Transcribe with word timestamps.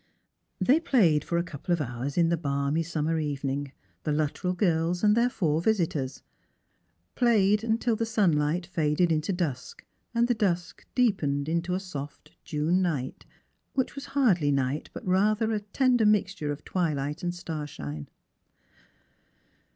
They 0.59 0.79
played 0.79 1.23
for 1.23 1.37
a 1.37 1.43
couple 1.43 1.73
of 1.73 1.79
hours 1.79 2.17
in 2.17 2.29
the 2.29 2.35
balmy 2.35 2.81
summer 2.81 3.19
evening, 3.19 3.71
the 4.01 4.11
Luttrell 4.11 4.53
girls 4.53 5.03
and 5.03 5.15
their 5.15 5.29
four 5.29 5.61
visitors— 5.61 6.23
played 7.15 7.77
till 7.79 7.95
the 7.95 8.03
sunlight 8.07 8.65
faded 8.65 9.11
into 9.11 9.31
dusk, 9.31 9.85
and 10.15 10.27
the 10.27 10.33
dusk 10.33 10.87
deepened 10.95 11.47
into 11.47 11.73
the 11.73 11.77
20 11.77 11.85
Strangers 11.85 12.03
and 12.03 12.13
Pilgrims, 12.15 12.17
Boft 12.17 12.45
June 12.45 12.81
night— 12.81 13.25
which 13.75 13.93
was 13.93 14.05
hardly 14.17 14.51
night, 14.51 14.89
but 14.91 15.05
rather 15.05 15.51
a 15.51 15.59
tender 15.59 16.07
mixture 16.07 16.51
of 16.51 16.65
twihght 16.65 17.21
and 17.21 17.35
starshine. 17.35 18.09